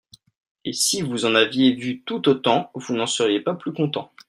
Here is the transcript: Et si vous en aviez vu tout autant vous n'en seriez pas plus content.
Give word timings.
Et 0.65 0.73
si 0.73 1.03
vous 1.03 1.25
en 1.25 1.35
aviez 1.35 1.73
vu 1.75 2.01
tout 2.01 2.27
autant 2.27 2.71
vous 2.73 2.95
n'en 2.95 3.05
seriez 3.05 3.39
pas 3.39 3.53
plus 3.53 3.71
content. 3.71 4.11